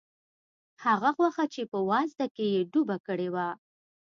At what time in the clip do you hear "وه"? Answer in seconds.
3.33-3.47